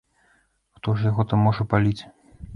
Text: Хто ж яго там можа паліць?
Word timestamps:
Хто 0.77 0.95
ж 0.97 1.05
яго 1.11 1.27
там 1.33 1.45
можа 1.51 1.69
паліць? 1.77 1.97